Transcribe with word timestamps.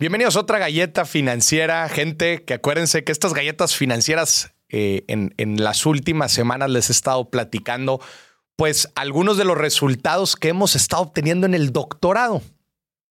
Bienvenidos 0.00 0.36
a 0.36 0.40
otra 0.40 0.60
galleta 0.60 1.04
financiera, 1.04 1.88
gente, 1.88 2.44
que 2.44 2.54
acuérdense 2.54 3.02
que 3.02 3.10
estas 3.10 3.34
galletas 3.34 3.74
financieras 3.74 4.54
eh, 4.68 5.02
en, 5.08 5.34
en 5.38 5.60
las 5.60 5.86
últimas 5.86 6.30
semanas 6.30 6.70
les 6.70 6.88
he 6.88 6.92
estado 6.92 7.30
platicando, 7.30 8.00
pues 8.54 8.92
algunos 8.94 9.38
de 9.38 9.44
los 9.44 9.58
resultados 9.58 10.36
que 10.36 10.50
hemos 10.50 10.76
estado 10.76 11.02
obteniendo 11.02 11.46
en 11.46 11.54
el 11.54 11.72
doctorado. 11.72 12.42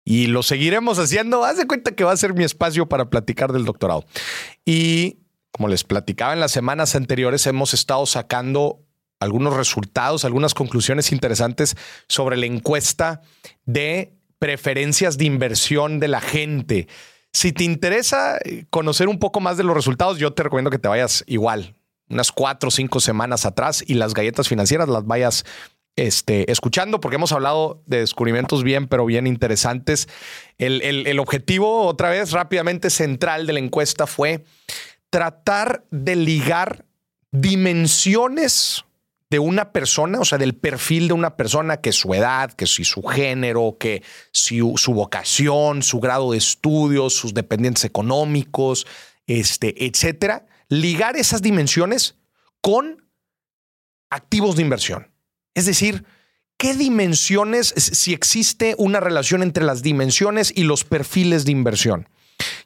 Y 0.05 0.27
lo 0.27 0.43
seguiremos 0.43 0.97
haciendo. 0.97 1.43
Haz 1.43 1.57
de 1.57 1.67
cuenta 1.67 1.91
que 1.91 2.05
va 2.05 2.13
a 2.13 2.17
ser 2.17 2.33
mi 2.33 2.45
espacio 2.45 2.87
para 2.87 3.09
platicar 3.09 3.51
del 3.51 3.65
doctorado. 3.65 4.05
Y 4.63 5.17
como 5.51 5.67
les 5.67 5.83
platicaba 5.83 6.31
en 6.31 6.39
las 6.39 6.53
semanas 6.53 6.95
anteriores, 6.95 7.47
hemos 7.47 7.73
estado 7.73 8.05
sacando 8.05 8.79
algunos 9.19 9.57
resultados, 9.57 10.23
algunas 10.23 10.53
conclusiones 10.53 11.11
interesantes 11.11 11.75
sobre 12.07 12.37
la 12.37 12.45
encuesta 12.45 13.19
de 13.65 14.16
preferencias 14.39 15.17
de 15.17 15.25
inversión 15.25 15.99
de 15.99 16.07
la 16.07 16.21
gente. 16.21 16.87
Si 17.33 17.51
te 17.51 17.63
interesa 17.63 18.37
eh, 18.43 18.65
conocer 18.69 19.07
un 19.07 19.19
poco 19.19 19.39
más 19.39 19.57
de 19.57 19.63
los 19.63 19.75
resultados, 19.75 20.17
yo 20.17 20.33
te 20.33 20.43
recomiendo 20.43 20.71
que 20.71 20.79
te 20.79 20.87
vayas 20.87 21.23
igual, 21.27 21.75
unas 22.09 22.31
cuatro 22.31 22.69
o 22.69 22.71
cinco 22.71 22.99
semanas 22.99 23.45
atrás 23.45 23.83
y 23.85 23.95
las 23.95 24.13
galletas 24.13 24.47
financieras 24.47 24.87
las 24.89 25.05
vayas 25.05 25.45
este, 25.95 26.51
escuchando, 26.51 26.99
porque 26.99 27.15
hemos 27.15 27.31
hablado 27.31 27.83
de 27.85 27.99
descubrimientos 27.99 28.63
bien, 28.63 28.87
pero 28.87 29.05
bien 29.05 29.27
interesantes. 29.27 30.07
El, 30.57 30.81
el 30.81 31.19
objetivo, 31.19 31.85
otra 31.85 32.09
vez, 32.09 32.31
rápidamente 32.31 32.89
central 32.89 33.47
de 33.47 33.53
la 33.53 33.59
encuesta 33.59 34.07
fue 34.07 34.45
tratar 35.09 35.85
de 35.89 36.15
ligar 36.15 36.85
dimensiones 37.31 38.85
de 39.29 39.39
una 39.39 39.71
persona, 39.73 40.19
o 40.19 40.25
sea, 40.25 40.37
del 40.37 40.55
perfil 40.55 41.07
de 41.09 41.13
una 41.13 41.35
persona, 41.35 41.77
que 41.77 41.91
su 41.91 42.13
edad, 42.13 42.53
que 42.53 42.65
si 42.65 42.85
su 42.85 43.03
género, 43.03 43.77
que 43.79 44.03
si 44.31 44.59
su 44.75 44.93
vocación, 44.93 45.83
su 45.83 45.99
grado 45.99 46.31
de 46.31 46.37
estudios, 46.37 47.13
sus 47.13 47.33
dependientes 47.33 47.83
económicos, 47.83 48.87
este, 49.25 49.85
etcétera, 49.85 50.45
ligar 50.69 51.17
esas 51.17 51.41
dimensiones 51.41 52.15
con 52.61 53.05
activos 54.09 54.55
de 54.55 54.61
inversión. 54.61 55.11
Es 55.53 55.65
decir, 55.65 56.05
¿qué 56.57 56.73
dimensiones, 56.73 57.73
si 57.75 58.13
existe 58.13 58.75
una 58.77 59.01
relación 59.01 59.43
entre 59.43 59.65
las 59.65 59.81
dimensiones 59.81 60.53
y 60.55 60.63
los 60.63 60.85
perfiles 60.85 61.43
de 61.43 61.51
inversión? 61.51 62.07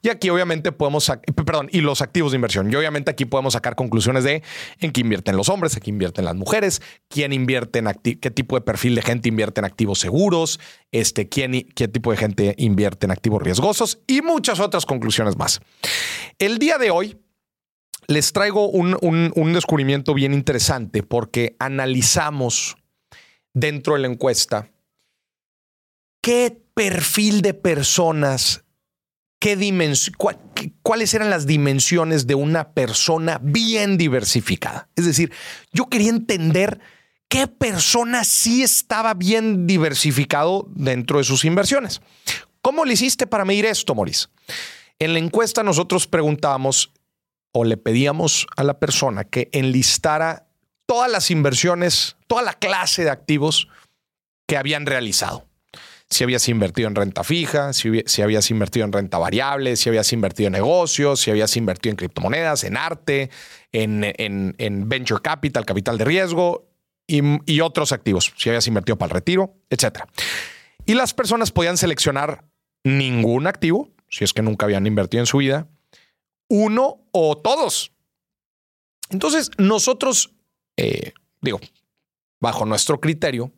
Y 0.04 0.10
aquí 0.10 0.30
obviamente 0.30 0.72
podemos, 0.72 1.12
perdón, 1.46 1.70
y 1.72 1.82
los 1.82 2.02
activos 2.02 2.32
de 2.32 2.38
inversión. 2.38 2.72
Y 2.72 2.76
obviamente 2.76 3.12
aquí 3.12 3.26
podemos 3.26 3.54
sacar 3.54 3.76
conclusiones 3.76 4.24
de 4.24 4.42
en 4.80 4.92
qué 4.92 5.02
invierten 5.02 5.38
los 5.38 5.50
hombres, 5.50 5.76
en 5.76 5.82
qué 5.82 5.90
invierten 5.92 6.26
las 6.26 6.36
mujeres, 6.36 6.82
quién 7.08 7.32
qué 7.32 8.32
tipo 8.32 8.56
de 8.56 8.62
perfil 8.62 8.96
de 8.96 9.02
gente 9.04 9.30
invierte 9.30 9.62
en 9.62 9.66
activos 9.66 10.00
seguros, 10.00 10.60
este, 10.92 11.30
quién, 11.30 11.68
qué 11.76 11.88
tipo 11.88 12.12
de 12.12 12.18
gente 12.18 12.56
invierte 12.58 13.06
en 13.06 13.12
activos 13.12 13.42
riesgosos 13.44 14.00
y 14.08 14.22
muchas 14.22 14.60
otras 14.60 14.86
conclusiones 14.86 15.38
más. 15.38 15.62
El 16.40 16.58
día 16.58 16.78
de 16.80 16.90
hoy 16.90 17.18
les 18.08 18.34
traigo 18.34 18.70
un, 18.70 18.98
un 19.02 19.54
descubrimiento 19.54 20.14
bien 20.16 20.34
interesante 20.34 21.04
porque 21.04 21.56
analizamos 21.60 22.76
dentro 23.54 23.94
de 23.94 24.00
la 24.00 24.08
encuesta 24.08 24.72
qué 26.22 26.58
perfil 26.74 27.42
de 27.42 27.54
personas 27.54 28.64
qué 29.42 29.58
cuáles 30.84 31.14
eran 31.16 31.32
las 31.32 31.48
dimensiones 31.48 32.28
de 32.28 32.36
una 32.36 32.74
persona 32.74 33.40
bien 33.42 33.98
diversificada. 33.98 34.88
Es 34.96 35.06
decir, 35.06 35.34
yo 35.74 35.90
quería 35.90 36.12
entender 36.12 36.80
qué 37.28 37.48
persona 37.48 38.24
sí 38.24 38.62
estaba 38.62 39.16
bien 39.16 39.66
diversificado 39.66 40.68
dentro 40.76 41.18
de 41.18 41.24
sus 41.24 41.44
inversiones. 41.44 42.02
¿Cómo 42.62 42.86
le 42.86 42.94
hiciste 42.94 43.26
para 43.26 43.44
medir 43.44 43.66
esto, 43.66 43.96
Maurice? 43.96 44.28
En 45.00 45.14
la 45.14 45.20
encuesta 45.20 45.64
nosotros 45.64 46.06
preguntábamos 46.06 46.92
o 47.52 47.64
le 47.64 47.78
pedíamos 47.78 48.46
a 48.56 48.64
la 48.64 48.78
persona 48.78 49.24
que 49.24 49.50
enlistara 49.54 50.46
todas 50.86 51.12
las 51.12 51.32
inversiones, 51.32 52.16
toda 52.28 52.44
la 52.44 52.54
clase 52.54 53.04
de 53.04 53.10
activos 53.10 53.68
que 54.46 54.58
habían 54.58 54.86
realizado 54.86 55.51
si 56.12 56.26
habías 56.26 56.48
invertido 56.50 56.90
en 56.90 56.96
renta 56.96 57.24
fija, 57.24 57.72
si, 57.72 58.22
habías 58.22 58.52
invertido 58.52 58.86
en 58.86 58.92
renta 58.92 59.18
variable, 59.18 59.78
si 59.78 59.88
habías 59.88 60.12
invertido 60.12 60.48
en 60.48 60.54
negocios, 60.54 61.22
si 61.22 61.32
habías 61.32 61.56
invertido 61.56 61.92
en 61.92 61.98
criptomonedas, 61.98 62.66
en 62.66 62.76
arte, 62.76 63.30
en, 63.72 64.90
venture 64.90 65.22
capital, 65.22 65.66
capital 65.66 65.98
de 65.98 66.04
riesgo 66.04 66.70
y, 67.08 67.22
y, 67.52 67.62
otros 67.62 67.94
activos, 67.94 68.34
si 68.38 68.50
habías 68.50 68.68
invertido 68.68 68.98
para 68.98 69.08
el 69.08 69.14
retiro, 69.14 69.56
etc. 69.70 70.04
Y 70.86 70.96
las 70.96 71.14
personas 71.14 71.52
podían 71.52 71.78
seleccionar 71.78 72.44
ningún 72.84 73.48
activo, 73.48 73.90
si 74.10 74.26
es 74.26 74.34
que 74.34 74.42
nunca 74.42 74.66
habían 74.66 74.86
invertido 74.86 75.22
en 75.22 75.28
su 75.28 75.38
vida, 75.38 75.70
uno 76.50 77.08
o 77.14 77.38
todos. 77.38 77.94
Entonces, 79.10 79.50
nosotros, 79.58 80.34
eh, 80.76 81.14
digo, 81.40 81.62
bajo 82.42 82.66
nuestro 82.66 83.00
criterio, 83.00 83.54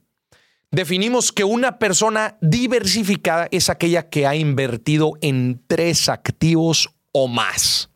definimos 0.73 1.31
que 1.31 1.45
una 1.45 1.79
persona 1.79 2.38
diversificada 2.41 3.47
es 3.51 3.69
aquella 3.69 4.09
que 4.09 4.28
ha 4.28 4.35
invertido 4.35 5.13
en 5.22 5.61
tres 5.67 6.09
activos 6.09 6.89
o 7.13 7.28
más. 7.29 7.89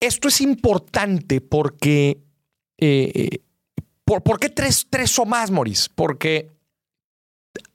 Esto 0.00 0.28
es 0.28 0.40
importante 0.40 1.40
porque... 1.42 2.22
Eh, 2.78 3.40
¿por, 4.04 4.38
qué 4.38 4.48
tres, 4.48 4.86
tres 4.88 5.18
o 5.18 5.24
más, 5.24 5.50
Maurice? 5.50 5.88
Porque 5.94 6.52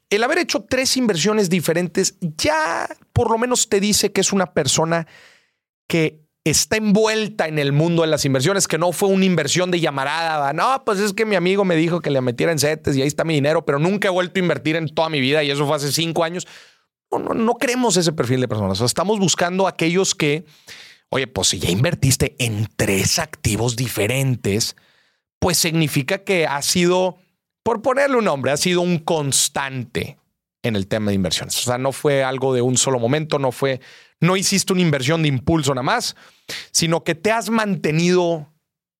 el 0.09 0.23
haber 0.23 0.39
hecho 0.39 0.63
tres 0.63 0.95
inversiones 0.95 1.49
diferentes 1.49 2.15
ya 2.21 2.87
por 3.11 3.29
lo 3.29 3.37
menos 3.37 3.67
te 3.67 3.79
dice 3.79 4.11
que 4.11 4.21
es 4.21 4.31
una 4.31 4.53
persona 4.53 5.07
que 5.87 6.21
está 6.43 6.77
envuelta 6.77 7.47
en 7.47 7.59
el 7.59 7.71
mundo 7.71 8.01
de 8.01 8.07
las 8.07 8.25
inversiones, 8.25 8.67
que 8.67 8.77
no 8.77 8.91
fue 8.91 9.09
una 9.09 9.25
inversión 9.25 9.69
de 9.69 9.79
llamarada. 9.79 10.53
No, 10.53 10.83
pues 10.85 10.99
es 10.99 11.13
que 11.13 11.25
mi 11.25 11.35
amigo 11.35 11.65
me 11.65 11.75
dijo 11.75 12.01
que 12.01 12.09
le 12.09 12.21
metiera 12.21 12.51
en 12.51 12.59
CETES 12.59 12.97
y 12.97 13.01
ahí 13.01 13.07
está 13.07 13.23
mi 13.23 13.35
dinero, 13.35 13.63
pero 13.65 13.79
nunca 13.79 14.07
he 14.07 14.11
vuelto 14.11 14.39
a 14.39 14.43
invertir 14.43 14.75
en 14.75 14.87
toda 14.89 15.09
mi 15.09 15.21
vida 15.21 15.43
y 15.43 15.51
eso 15.51 15.67
fue 15.67 15.75
hace 15.75 15.91
cinco 15.91 16.23
años. 16.23 16.47
No, 17.11 17.19
no, 17.19 17.33
no 17.33 17.55
queremos 17.57 17.97
ese 17.97 18.11
perfil 18.11 18.41
de 18.41 18.47
personas. 18.47 18.81
estamos 18.81 19.19
buscando 19.19 19.67
aquellos 19.67 20.15
que, 20.15 20.45
oye, 21.09 21.27
pues 21.27 21.49
si 21.49 21.59
ya 21.59 21.69
invertiste 21.69 22.35
en 22.39 22.67
tres 22.75 23.19
activos 23.19 23.75
diferentes, 23.75 24.75
pues 25.37 25.57
significa 25.57 26.23
que 26.23 26.47
ha 26.47 26.61
sido, 26.61 27.17
por 27.63 27.81
ponerle 27.81 28.17
un 28.17 28.25
nombre, 28.25 28.51
ha 28.51 28.57
sido 28.57 28.81
un 28.81 28.97
constante 28.97 30.17
en 30.63 30.75
el 30.75 30.87
tema 30.87 31.11
de 31.11 31.15
inversiones. 31.15 31.57
O 31.57 31.63
sea, 31.63 31.77
no 31.77 31.91
fue 31.91 32.23
algo 32.23 32.53
de 32.53 32.61
un 32.61 32.77
solo 32.77 32.99
momento, 32.99 33.39
no 33.39 33.51
fue, 33.51 33.81
no 34.21 34.37
hiciste 34.37 34.71
una 34.71 34.81
inversión 34.81 35.23
de 35.23 35.27
impulso 35.27 35.73
nada 35.73 35.83
más, 35.83 36.15
sino 36.71 37.03
que 37.03 37.15
te 37.15 37.31
has 37.31 37.49
mantenido 37.49 38.47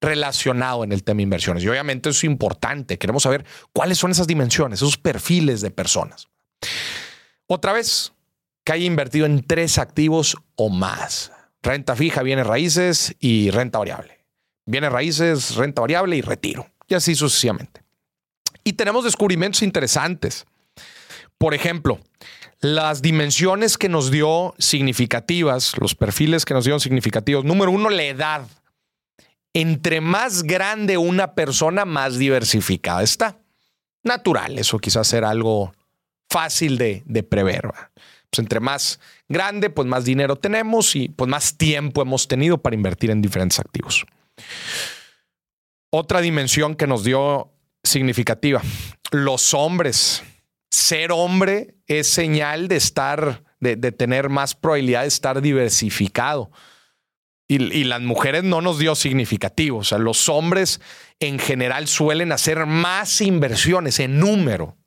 relacionado 0.02 0.84
en 0.84 0.92
el 0.92 1.04
tema 1.04 1.18
de 1.18 1.24
inversiones. 1.24 1.64
Y 1.64 1.70
obviamente 1.70 2.10
eso 2.10 2.18
es 2.18 2.24
importante. 2.26 2.98
Queremos 2.98 3.24
saber 3.24 3.46
cuáles 3.72 4.00
son 4.00 4.12
esas 4.12 4.28
dimensiones, 4.28 4.80
esos 4.80 4.98
perfiles 4.98 5.62
de 5.62 5.72
personas. 5.72 6.28
Otra 7.48 7.72
vez, 7.72 8.14
que 8.64 8.74
haya 8.74 8.86
invertido 8.86 9.26
en 9.26 9.44
tres 9.44 9.78
activos 9.78 10.38
o 10.56 10.70
más. 10.70 11.32
Renta 11.62 11.96
fija, 11.96 12.24
bienes 12.24 12.48
raíces 12.48 13.16
y 13.20 13.52
renta 13.52 13.78
variable. 13.80 14.26
Bienes 14.66 14.92
raíces, 14.92 15.56
renta 15.56 15.82
variable 15.82 16.16
y 16.16 16.22
retiro. 16.22 16.68
Y 16.88 16.96
así 16.96 17.16
sucesivamente. 17.16 17.84
Y 18.64 18.74
tenemos 18.74 19.04
descubrimientos 19.04 19.62
interesantes. 19.62 20.46
Por 21.42 21.56
ejemplo, 21.56 22.00
las 22.60 23.02
dimensiones 23.02 23.80
que 23.80 23.90
nos 23.90 24.12
dio 24.12 24.54
significativas, 24.60 25.74
los 25.80 25.96
perfiles 25.96 26.46
que 26.46 26.54
nos 26.54 26.66
dieron 26.66 26.80
significativos. 26.80 27.44
Número 27.44 27.72
uno, 27.72 27.90
la 27.90 28.04
edad. 28.04 28.48
Entre 29.52 30.02
más 30.02 30.44
grande 30.44 31.00
una 31.00 31.34
persona, 31.34 31.84
más 31.84 32.20
diversificada 32.20 33.02
está. 33.02 33.40
Natural, 34.04 34.60
eso 34.60 34.78
quizás 34.78 35.08
sea 35.08 35.28
algo 35.28 35.74
fácil 36.30 36.78
de, 36.78 37.26
prever. 37.28 37.72
Pues 38.30 38.38
entre 38.38 38.60
más 38.60 39.00
grande, 39.28 39.72
pues 39.72 39.88
más 39.88 40.06
dinero 40.06 40.36
tenemos 40.36 40.96
y 40.96 41.10
pues 41.10 41.28
más 41.28 41.58
tiempo 41.58 42.04
hemos 42.04 42.28
tenido 42.28 42.60
para 42.60 42.76
invertir 42.76 43.10
en 43.10 43.20
diferentes 43.20 43.60
activos. 43.60 44.06
Otra 45.90 46.22
dimensión 46.22 46.76
que 46.76 46.86
nos 46.86 47.04
dio 47.04 47.50
significativa, 47.84 48.62
los 49.10 49.56
hombres 49.56 50.22
ser 50.72 51.12
hombre 51.12 51.76
es 51.86 52.08
señal 52.08 52.68
de 52.68 52.78
estar, 52.78 53.44
de, 53.60 53.76
tener 53.92 54.30
más 54.30 54.56
probabilidad 54.56 55.02
de 55.02 55.10
estar 55.10 55.42
diversificado. 55.42 56.52
Y, 57.48 57.84
las 57.84 58.00
mujeres 58.00 58.46
no 58.46 58.62
nos 58.62 58.80
dio 58.80 58.96
significativo. 58.96 59.80
O 59.80 59.84
sea, 59.84 59.98
los 59.98 60.30
hombres 60.30 60.80
en 61.20 61.38
general 61.38 61.90
suelen 61.90 62.32
hacer 62.32 62.66
más 62.66 63.20
inversiones 63.20 64.00
en 64.00 64.20
número. 64.20 64.78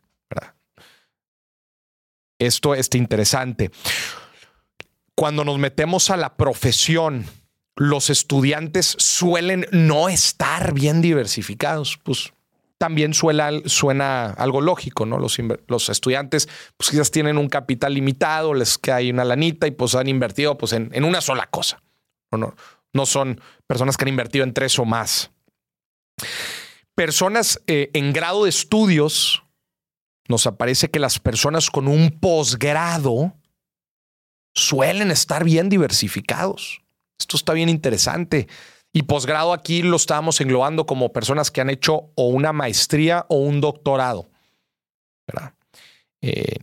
Esto 2.38 2.74
es 2.74 2.88
interesante. 2.94 3.70
Cuando 5.14 5.44
nos 5.44 5.58
metemos 5.58 6.08
a 6.08 6.16
la 6.16 6.36
profesión, 6.36 7.26
los 7.76 8.08
estudiantes 8.08 8.96
suelen 8.98 9.66
no 9.70 10.08
estar 10.08 10.72
bien 10.72 11.02
diversificados. 11.02 11.98
Pues 12.02 12.32
también 12.78 13.14
suena 13.14 14.26
algo 14.30 14.60
lógico, 14.60 15.06
¿no? 15.06 15.18
Los, 15.18 15.88
estudiantes, 15.88 16.48
pues 16.76 16.90
quizás 16.90 17.10
tienen 17.10 17.38
un 17.38 17.48
capital 17.48 17.94
limitado, 17.94 18.52
les 18.54 18.78
cae 18.78 19.10
una 19.10 19.24
lanita 19.24 19.66
y 19.66 19.70
pues 19.70 19.94
han 19.94 20.08
invertido 20.08 20.58
pues 20.58 20.72
en, 20.72 21.04
una 21.04 21.20
sola 21.20 21.46
cosa. 21.46 21.82
No, 22.30 22.38
no, 22.38 22.56
no 22.92 23.06
son 23.06 23.40
personas 23.66 23.96
que 23.96 24.04
han 24.04 24.08
invertido 24.08 24.44
en 24.44 24.52
tres 24.52 24.78
o 24.78 24.84
más. 24.84 25.30
Personas 26.94 27.60
eh, 27.66 27.90
en 27.92 28.12
grado 28.12 28.44
de 28.44 28.50
estudios, 28.50 29.44
nos 30.28 30.46
aparece 30.46 30.90
que 30.90 30.98
las 30.98 31.18
personas 31.18 31.70
con 31.70 31.86
un 31.86 32.18
posgrado 32.18 33.34
suelen 34.54 35.10
estar 35.10 35.44
bien 35.44 35.68
diversificados. 35.68 36.82
Esto 37.18 37.36
está 37.36 37.52
bien 37.52 37.68
interesante. 37.68 38.48
Y 38.96 39.02
posgrado 39.02 39.52
aquí 39.52 39.82
lo 39.82 39.96
estábamos 39.96 40.40
englobando 40.40 40.86
como 40.86 41.12
personas 41.12 41.50
que 41.50 41.60
han 41.60 41.68
hecho 41.68 42.12
o 42.14 42.28
una 42.28 42.52
maestría 42.52 43.26
o 43.28 43.38
un 43.38 43.60
doctorado. 43.60 44.30
Eh, 46.22 46.60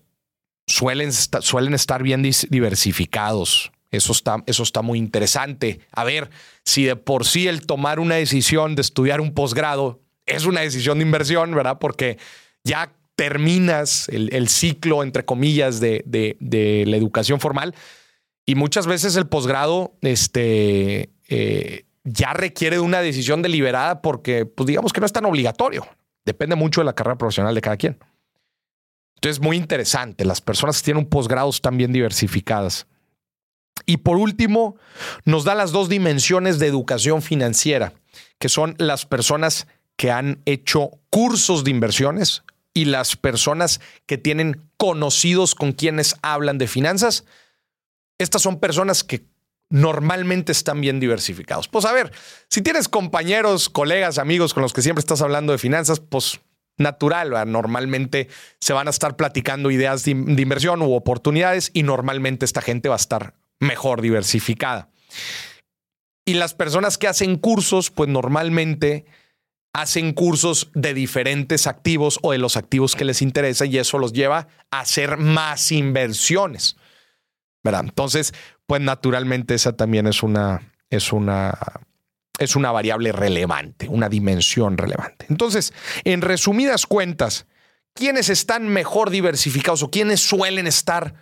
suelen, 0.66 1.12
suelen 1.12 1.74
estar 1.74 2.02
bien 2.02 2.24
diversificados. 2.50 3.74
Eso 3.92 4.14
está, 4.14 4.42
eso 4.46 4.64
está 4.64 4.82
muy 4.82 4.98
interesante. 4.98 5.82
A 5.92 6.06
ver, 6.06 6.30
si 6.64 6.86
de 6.86 6.96
por 6.96 7.26
sí 7.26 7.50
el 7.50 7.66
tomar 7.66 8.00
una 8.00 8.16
decisión 8.16 8.76
de 8.76 8.82
estudiar 8.82 9.20
un 9.20 9.34
posgrado 9.34 10.00
es 10.26 10.46
una 10.46 10.62
decisión 10.62 11.00
de 11.00 11.04
inversión, 11.04 11.54
¿verdad? 11.54 11.80
Porque 11.80 12.18
ya 12.64 12.94
terminas 13.18 14.08
el, 14.08 14.48
ciclo, 14.48 15.04
entre 15.04 15.26
comillas, 15.26 15.82
de, 15.82 16.02
de, 16.06 16.84
la 16.88 16.96
educación 16.96 17.42
formal 17.42 17.76
y 18.46 18.56
muchas 18.56 18.88
veces 18.88 19.18
el 19.18 19.28
posgrado, 19.28 19.94
este, 20.02 21.10
eh, 21.28 21.84
ya 22.04 22.34
requiere 22.34 22.78
de 22.78 22.82
una 22.82 23.02
decisión 23.02 23.42
deliberada 23.42 24.02
porque, 24.02 24.46
pues 24.46 24.68
digamos 24.68 24.94
que 24.94 25.00
no 25.00 25.06
es 25.06 25.14
tan 25.14 25.26
obligatorio. 25.26 25.88
Depende 26.26 26.56
mucho 26.56 26.82
de 26.82 26.86
la 26.86 26.94
carrera 26.94 27.18
profesional 27.18 27.56
de 27.56 27.62
cada 27.62 27.78
quien. 27.78 27.98
Entonces, 29.16 29.40
muy 29.40 29.58
interesante. 29.58 30.26
Las 30.26 30.42
personas 30.42 30.82
tienen 30.82 31.04
un 31.04 31.10
posgrado 31.10 31.50
están 31.50 31.78
bien 31.78 31.94
diversificadas. 31.94 32.88
Y 33.86 33.98
por 33.98 34.18
último, 34.18 34.76
nos 35.26 35.44
da 35.44 35.56
las 35.56 35.72
dos 35.72 35.90
dimensiones 35.90 36.60
de 36.60 36.68
educación 36.68 37.22
financiera, 37.22 37.94
que 38.40 38.50
son 38.50 38.76
las 38.78 39.06
personas 39.06 39.68
que 39.96 40.12
han 40.12 40.42
hecho 40.46 40.92
cursos 41.10 41.64
de 41.64 41.72
inversiones 41.72 42.44
y 42.74 42.86
las 42.86 43.16
personas 43.16 43.82
que 44.06 44.18
tienen 44.18 44.70
conocidos 44.78 45.56
con 45.56 45.74
quienes 45.74 46.16
hablan 46.22 46.58
de 46.58 46.68
finanzas. 46.68 47.26
Estas 48.18 48.42
son 48.42 48.60
personas 48.60 49.04
que 49.04 49.26
normalmente 49.72 50.52
están 50.52 50.82
bien 50.82 51.00
diversificados. 51.00 51.68
Pues 51.68 51.86
a 51.86 51.94
ver, 51.94 52.12
si 52.50 52.62
tienes 52.62 52.88
compañeros, 52.88 53.70
colegas, 53.70 54.20
amigos 54.20 54.54
con 54.54 54.62
los 54.62 54.74
que 54.74 54.82
siempre 54.82 55.00
estás 55.00 55.22
hablando 55.22 55.54
de 55.54 55.58
finanzas, 55.58 56.00
pues 56.00 56.42
natural, 56.78 57.32
normalmente 57.52 58.28
se 58.60 58.74
van 58.74 58.88
a 58.88 58.92
estar 58.92 59.16
platicando 59.16 59.72
ideas 59.72 60.04
de, 60.04 60.12
inversión 60.12 60.82
u 60.82 60.94
oportunidades 60.94 61.72
y 61.74 61.84
normalmente 61.84 62.46
esta 62.46 62.62
gente 62.62 62.90
va 62.90 62.96
a 62.96 62.98
estar 62.98 63.36
mejor 63.60 64.02
diversificada. 64.02 64.90
Y 66.26 66.36
las 66.36 66.54
personas 66.54 66.98
que 66.98 67.08
hacen 67.08 67.38
cursos, 67.38 67.90
pues 67.90 68.10
normalmente 68.10 69.06
hacen 69.74 70.14
cursos 70.14 70.70
de 70.74 70.94
diferentes 70.94 71.66
activos 71.66 72.20
o 72.22 72.34
de 72.34 72.38
los 72.38 72.58
activos 72.58 72.96
que 72.96 73.06
les 73.06 73.22
interesa 73.22 73.66
y 73.66 73.78
eso 73.78 74.00
los 74.00 74.12
lleva 74.12 74.48
a 74.70 74.82
hacer 74.82 75.18
más 75.18 75.72
inversiones. 75.72 76.76
¿verdad? 77.64 77.86
Entonces, 77.86 78.34
pues 78.72 78.80
naturalmente 78.80 79.54
esa 79.54 79.76
también 79.76 80.08
es 80.08 80.24
una, 80.24 80.72
es 80.90 81.12
una, 81.12 81.58
es 82.40 82.56
una 82.56 82.72
variable 82.72 83.12
relevante, 83.12 83.90
una 83.90 84.08
dimensión 84.08 84.78
relevante. 84.78 85.26
Entonces, 85.28 85.74
en 86.06 86.22
resumidas 86.22 86.86
cuentas, 86.86 87.48
¿quiénes 87.94 88.30
están 88.30 88.70
mejor 88.70 89.10
diversificados 89.10 89.84
o 89.84 89.92
quiénes 89.92 90.22
suelen 90.22 90.68
estar 90.68 91.16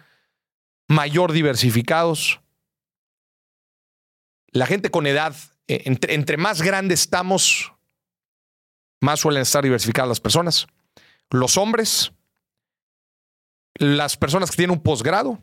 mayor 0.87 1.31
diversificados? 1.31 2.39
La 4.51 4.67
gente 4.67 4.91
con 4.91 5.07
edad, 5.07 5.35
eh, 5.67 5.81
entre, 5.85 6.13
entre 6.13 6.37
más 6.37 6.61
grande 6.61 6.93
estamos, 6.93 7.73
más 9.01 9.21
suelen 9.21 9.41
estar 9.41 9.63
diversificadas 9.63 10.07
las 10.07 10.19
personas. 10.21 10.67
Los 11.31 11.57
hombres, 11.57 12.11
las 13.73 14.17
personas 14.17 14.51
que 14.51 14.57
tienen 14.57 14.77
un 14.77 14.83
posgrado, 14.83 15.41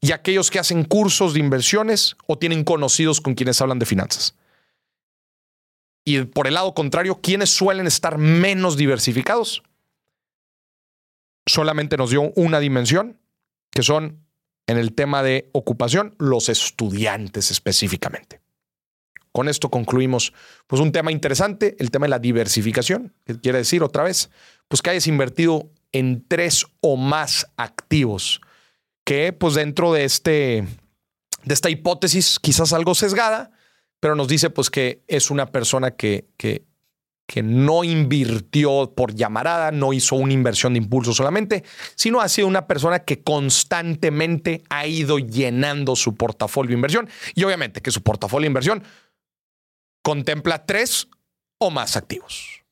y 0.00 0.12
aquellos 0.12 0.50
que 0.50 0.58
hacen 0.58 0.84
cursos 0.84 1.34
de 1.34 1.40
inversiones 1.40 2.16
o 2.26 2.38
tienen 2.38 2.64
conocidos 2.64 3.20
con 3.20 3.34
quienes 3.34 3.60
hablan 3.60 3.78
de 3.78 3.86
finanzas. 3.86 4.34
Y 6.04 6.22
por 6.22 6.46
el 6.46 6.54
lado 6.54 6.72
contrario, 6.74 7.20
¿quiénes 7.20 7.50
suelen 7.50 7.86
estar 7.86 8.16
menos 8.16 8.76
diversificados? 8.76 9.62
Solamente 11.46 11.96
nos 11.96 12.10
dio 12.10 12.32
una 12.36 12.60
dimensión, 12.60 13.18
que 13.70 13.82
son 13.82 14.24
en 14.66 14.78
el 14.78 14.94
tema 14.94 15.22
de 15.22 15.50
ocupación, 15.52 16.14
los 16.18 16.48
estudiantes 16.48 17.50
específicamente. 17.50 18.40
Con 19.32 19.48
esto 19.48 19.70
concluimos 19.70 20.32
pues 20.66 20.80
un 20.80 20.92
tema 20.92 21.12
interesante, 21.12 21.76
el 21.78 21.90
tema 21.90 22.06
de 22.06 22.10
la 22.10 22.18
diversificación, 22.18 23.14
que 23.24 23.38
quiere 23.38 23.58
decir 23.58 23.82
otra 23.82 24.02
vez, 24.02 24.30
pues 24.68 24.82
que 24.82 24.90
hayas 24.90 25.06
invertido 25.06 25.70
en 25.92 26.24
tres 26.26 26.66
o 26.80 26.96
más 26.96 27.50
activos 27.56 28.40
que 29.08 29.32
pues 29.32 29.54
dentro 29.54 29.94
de, 29.94 30.04
este, 30.04 30.66
de 31.42 31.54
esta 31.54 31.70
hipótesis, 31.70 32.38
quizás 32.38 32.74
algo 32.74 32.94
sesgada, 32.94 33.50
pero 34.00 34.14
nos 34.14 34.28
dice 34.28 34.50
pues 34.50 34.68
que 34.68 35.02
es 35.08 35.30
una 35.30 35.46
persona 35.46 35.92
que, 35.92 36.28
que, 36.36 36.66
que 37.26 37.42
no 37.42 37.84
invirtió 37.84 38.92
por 38.94 39.14
llamarada, 39.14 39.70
no 39.72 39.94
hizo 39.94 40.14
una 40.14 40.34
inversión 40.34 40.74
de 40.74 40.80
impulso 40.80 41.14
solamente, 41.14 41.64
sino 41.94 42.20
ha 42.20 42.28
sido 42.28 42.48
una 42.48 42.66
persona 42.66 42.98
que 42.98 43.22
constantemente 43.22 44.62
ha 44.68 44.86
ido 44.86 45.18
llenando 45.18 45.96
su 45.96 46.14
portafolio 46.14 46.68
de 46.68 46.74
inversión 46.74 47.08
y 47.34 47.44
obviamente 47.44 47.80
que 47.80 47.90
su 47.90 48.02
portafolio 48.02 48.44
de 48.44 48.48
inversión 48.48 48.82
contempla 50.02 50.66
tres 50.66 51.08
o 51.56 51.70
más 51.70 51.96
activos. 51.96 52.62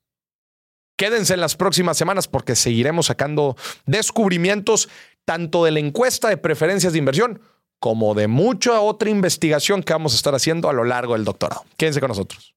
Quédense 0.99 1.33
en 1.33 1.41
las 1.41 1.57
próximas 1.57 1.97
semanas 1.97 2.29
porque 2.29 2.57
seguiremos 2.57 3.07
sacando 3.07 3.57
descubrimientos 3.87 4.91
tanto 5.27 5.65
de 5.65 5.73
la 5.73 5.81
encuesta 5.81 6.31
de 6.31 6.39
preferencias 6.39 6.95
de 6.95 6.99
inversión 6.99 7.43
como 7.79 8.15
de 8.15 8.27
mucha 8.27 8.81
otra 8.81 9.11
investigación 9.11 9.83
que 9.83 9.93
vamos 9.93 10.15
a 10.15 10.17
estar 10.17 10.35
haciendo 10.35 10.71
a 10.71 10.73
lo 10.73 10.85
largo 10.85 11.13
del 11.13 11.25
doctorado. 11.25 11.65
Quédense 11.77 12.01
con 12.01 12.09
nosotros. 12.09 12.57